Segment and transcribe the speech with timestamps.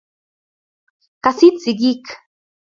[1.23, 2.05] kas it sikik